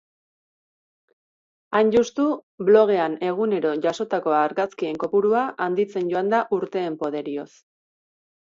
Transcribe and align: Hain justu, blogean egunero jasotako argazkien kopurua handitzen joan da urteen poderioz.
Hain 1.79 1.91
justu, 1.95 2.25
blogean 2.69 3.19
egunero 3.29 3.75
jasotako 3.85 4.35
argazkien 4.39 4.99
kopurua 5.05 5.45
handitzen 5.69 6.11
joan 6.17 6.35
da 6.35 6.43
urteen 6.61 7.01
poderioz. 7.05 7.49